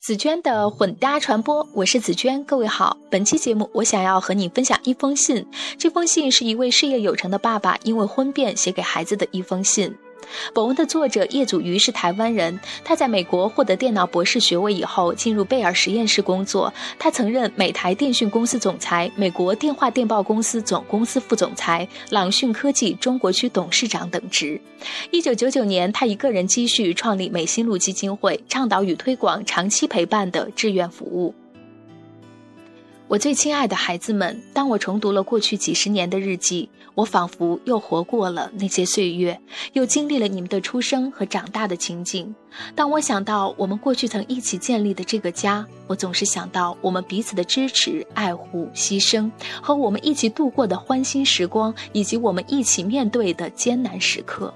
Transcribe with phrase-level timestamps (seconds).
[0.00, 2.96] 紫娟的混搭传播，我是紫娟，各位好。
[3.10, 5.44] 本期节目，我想要和你分享一封信。
[5.76, 9.92] 这封信是一位事业有成的爸爸因为婚变写给孩子的一封信。
[10.52, 16.72] 本文的作者叶祖瑜是台湾人，他在美国获得电脑博士学位以后，进入贝尔实验室工作。
[16.98, 24.60] 他曾任美台电讯公司总裁、美国电话电报公司总公司副总裁、朗讯科技中国区董事长等职。
[25.10, 31.34] 一九九九年，他以个人积蓄创立美心路基金会，倡导与推广长期陪伴的志愿服务。
[33.08, 39.40] 我最亲爱的孩子们，当我重读了过去几十年的日记，我仿佛又活过了那些岁月，
[39.72, 42.34] 又经历了你们的出生和长大的情景。
[42.74, 49.30] 当我想到我们过去曾一起建立的这个家，我总是想到我们彼此的支持、爱护、牺牲，
[49.62, 54.52] 和我们一起度过的欢欣时光，以及我们一起面对的艰难时刻。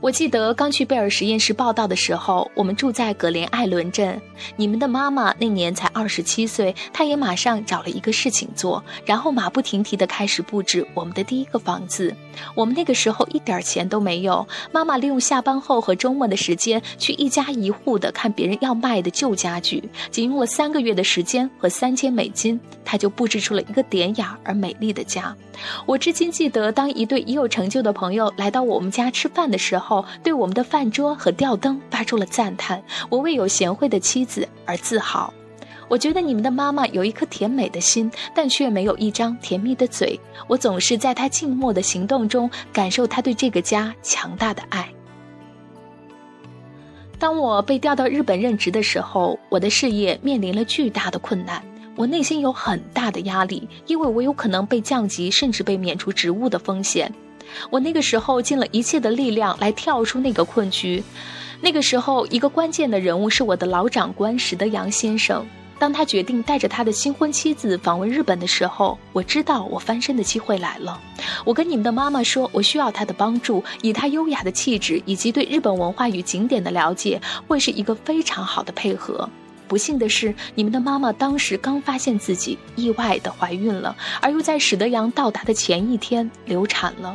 [0.00, 4.18] 我记得刚去贝尔实验室报道的时候，我们住在葛连艾伦镇。
[4.56, 12.16] 你们的妈妈那年才二十七岁，她也马上找了一个事情做，然后马不停蹄地开始布置我们的第一个房子。
[12.54, 25.36] 我们那个时候一点钱都没有，妈妈利用下班后和周末的时间去一家一户的看别人要卖的旧家具，仅用了三个月的时间和三千美金，她就布置出了一个典雅而美丽的家。
[25.84, 29.89] 我至今记得，当一对已有成就的朋友来到我们家吃饭的时候。
[29.90, 35.34] 后对我们的饭桌和吊灯发出了赞叹，我为有贤惠的妻子而自豪。
[35.88, 40.18] 我觉得你们的妈妈有一颗甜美的心，但却没有一张甜蜜的嘴。
[40.46, 44.88] 我总是在她静默的行动中感受她对这个家强大的爱。
[47.18, 51.60] 当我被调到日本任职的时候，我的事业面临了巨大的困难，
[51.96, 57.12] 我内心有很大的压力，因为我有可能被降级，甚至被免除职务的风险。
[57.70, 61.02] 我那个时候尽了一切的力量来跳出那个困局。
[61.60, 65.46] 那个时候，一个关键的人物是我的老长官史德阳先生。
[65.78, 71.00] 当他决定带着他的新婚妻子访问日本的时候，我知道我翻身的机会来了。
[71.42, 77.18] 我跟你们的妈妈说，我需要他的帮助，以他优雅的气质以及对日本文化与景点的了解，
[77.48, 79.26] 会是一个非常好的配合。
[79.68, 87.14] 不幸的是，你们的妈妈当时刚发现自己意外的怀孕了，而又在史德阳到达的前一天流产了。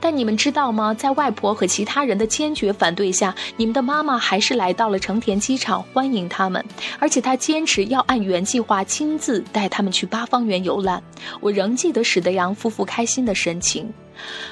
[0.00, 0.92] 但你们知道吗？
[0.94, 6.64] 在外婆和其他人的坚决反对下，你们的妈妈还是来到了成田机场欢迎他们，
[6.98, 11.02] 而且她坚持要按原计划亲自带他们去八方园游览。
[11.40, 13.92] 我仍记得史德阳夫妇开心的神情。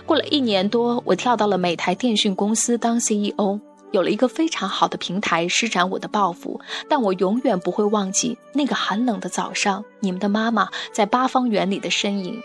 [0.05, 3.59] 过了一年多，我跳到了美台电讯公司当 CEO，
[3.93, 6.61] 有了一个非常好的平台施展我的抱负。
[6.89, 12.43] 但我永远不会忘记那个寒冷的早上，你们的妈妈在八方园里的身影。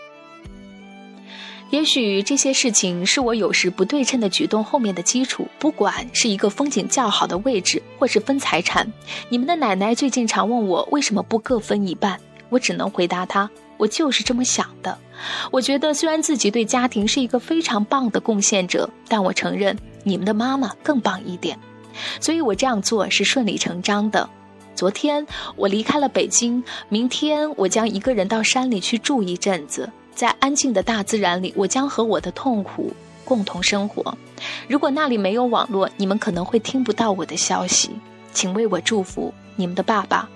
[1.70, 5.46] 也许这些事情是我有时不对称的举动后面的基础。
[5.58, 8.92] 不管是一个风景较好的位置，或是分财产，
[9.28, 14.98] 你们的奶奶最近常问我为什么不各分一半，我只能回答她：我就是这么想的。
[15.52, 21.56] 我觉得虽然自己对家庭是一个非常棒的贡献者，但我承认你们的妈妈更棒一点，
[22.20, 24.28] 所以我这样做是顺理成章的。
[24.74, 29.88] 昨天我离开了北京，明天我将一个人到山里去住一阵子。
[30.14, 32.92] 在安静的大自然里，我将和我的痛苦
[33.24, 34.16] 共同生活。
[34.68, 37.90] 如果那里没有网络，你们可能会听不到我的消息。
[38.32, 40.28] 请为我祝福，你们的爸爸。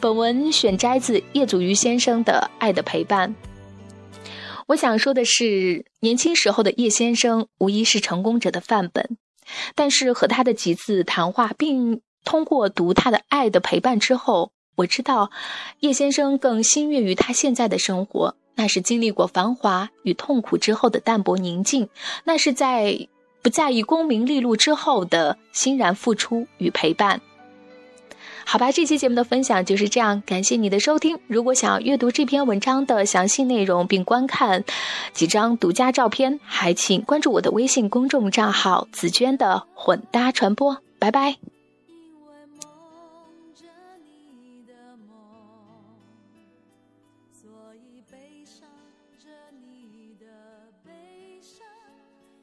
[0.00, 3.30] 本文选摘自叶祖瑜先生的《爱的陪伴》。
[4.68, 9.16] 我想说的是，年轻时候的叶先生无疑是成功者的范本，
[9.74, 15.30] 但是和他的几次谈话，并通过读他的《爱的陪伴》之后，我知道
[15.80, 18.36] 叶先生更心悦于他现在的生活。
[18.54, 21.88] 那是经历过繁华与痛苦之后的淡泊宁静，
[22.24, 23.08] 那是在
[23.42, 27.20] 不在意功名利禄之后的欣然付出与陪伴。
[28.44, 31.18] 好吧，这期节目的分享就是这样，感谢你的收听。
[31.28, 34.64] 如果想要阅读这篇文章的详细内容，并观看
[35.12, 40.78] 几张独家照片，还请关注我的微信公众账号“紫娟的混搭传播”。
[40.98, 41.51] 拜拜。
[47.42, 48.70] 所以悲伤
[49.18, 51.66] 着你的悲伤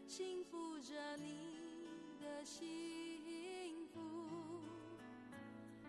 [0.05, 1.87] 幸福着你
[2.19, 4.01] 的幸福。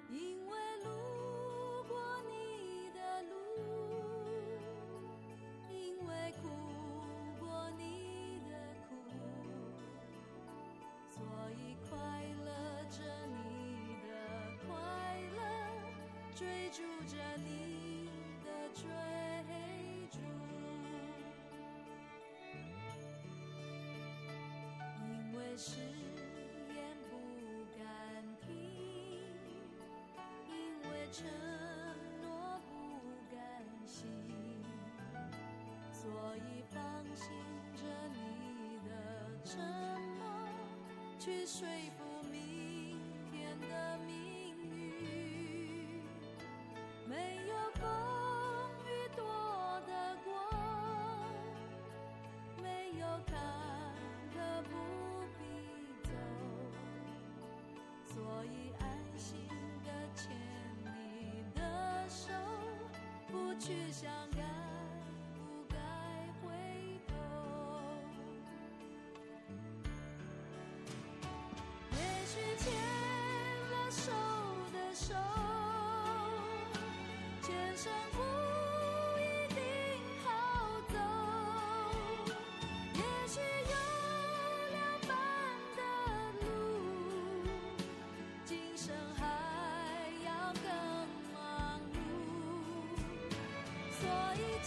[0.09, 3.35] 因为路过你的路
[5.69, 6.49] 因为苦
[7.41, 8.55] 过你的
[8.89, 8.95] 苦
[11.11, 11.21] 所
[11.59, 11.99] 以快
[12.45, 12.49] 乐
[12.89, 14.09] 着你的
[14.65, 14.71] 快
[15.37, 15.41] 乐
[16.33, 17.60] 追逐着你
[25.63, 25.77] 誓
[26.75, 27.19] 言不
[27.77, 27.85] 敢
[28.41, 28.49] 听
[30.49, 31.29] 因为承
[32.23, 32.73] 诺不
[33.31, 33.39] 敢
[33.85, 34.09] 信
[35.93, 36.81] 所以放
[37.15, 37.29] 心
[37.77, 38.91] 着你的
[39.45, 39.61] 承
[40.19, 40.25] 诺
[41.19, 41.69] 去睡
[41.99, 42.50] 不明
[63.61, 64.60] 却像感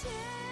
[0.03, 0.42] change.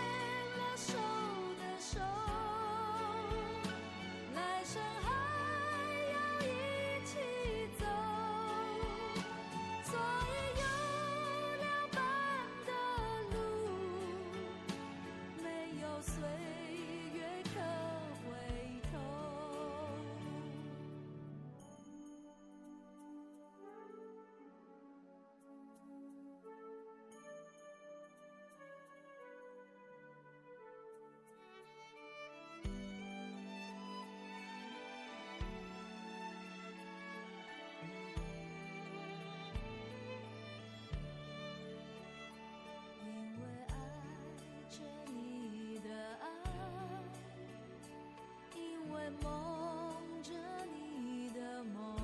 [49.23, 50.31] 梦着
[50.73, 51.95] 你的梦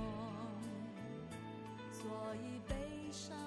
[1.91, 3.37] 所以悲伤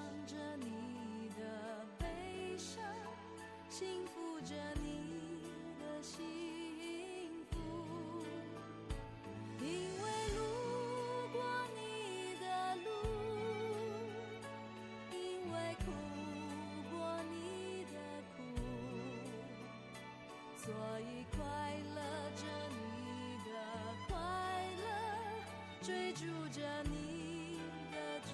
[25.81, 27.57] 追逐着你
[27.91, 28.31] 的追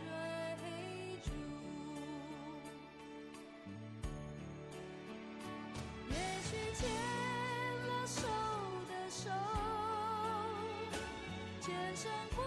[1.23, 1.31] 逐。
[6.09, 6.89] 也许牵
[7.87, 8.21] 了手
[8.89, 9.29] 的手
[11.61, 12.41] 前生不